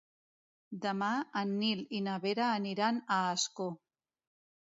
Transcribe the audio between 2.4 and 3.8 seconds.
aniran a Ascó.